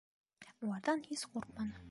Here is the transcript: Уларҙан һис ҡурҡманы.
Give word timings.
Уларҙан 0.69 1.05
һис 1.11 1.27
ҡурҡманы. 1.35 1.79